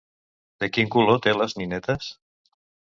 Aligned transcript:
De 0.63 0.69
quin 0.77 0.91
color 0.97 1.21
té 1.27 1.37
les 1.39 1.57
ninetes? 1.61 2.13